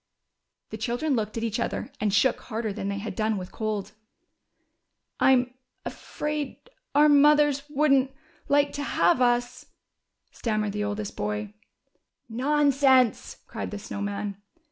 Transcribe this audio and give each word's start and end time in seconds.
The 0.71 0.79
children 0.79 1.15
looked 1.15 1.37
at 1.37 1.43
each 1.43 1.59
other 1.59 1.91
and 1.99 2.11
shook 2.11 2.39
harder 2.41 2.73
than 2.73 2.89
they 2.89 2.97
had 2.97 3.15
done 3.15 3.37
with 3.37 3.51
cold. 3.51 3.91
I'm— 5.19 5.53
afraid 5.85 6.71
our 6.95 7.07
mothers— 7.07 7.61
wouldn't— 7.69 8.09
like 8.49 8.73
to 8.73 8.83
have 8.83 9.21
us," 9.21 9.67
stammered 10.31 10.71
the 10.73 10.83
oldest 10.83 11.15
boy. 11.15 11.53
Nonsense!" 12.27 13.37
cried 13.45 13.69
the 13.69 13.77
Snow 13.77 14.01
Man. 14.01 14.41